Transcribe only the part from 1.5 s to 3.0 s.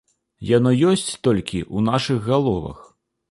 ў нашых галовах.